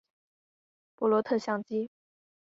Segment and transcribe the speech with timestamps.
[0.95, 1.91] 罗伯特像机。